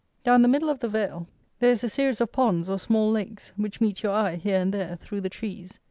[0.23, 1.27] Down the middle of the vale
[1.59, 4.73] there is a series of ponds, or small lakes, which meet your eye, here and
[4.73, 5.77] there, through the trees.